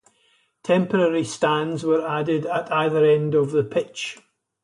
Temporary 0.63 1.23
stands 1.23 1.83
were 1.83 2.01
added 2.07 2.47
at 2.47 2.71
either 2.73 3.05
end 3.05 3.35
of 3.35 3.51
the 3.51 3.63
pitch. 3.63 4.17